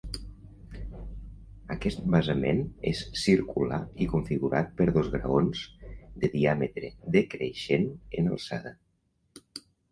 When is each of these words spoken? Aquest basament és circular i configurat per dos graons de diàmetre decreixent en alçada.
Aquest 1.75 1.99
basament 2.15 2.61
és 2.93 3.03
circular 3.25 3.79
i 4.05 4.09
configurat 4.15 4.73
per 4.81 4.89
dos 4.97 5.13
graons 5.19 5.63
de 6.25 6.33
diàmetre 6.39 6.93
decreixent 7.19 7.89
en 8.23 8.35
alçada. 8.35 8.77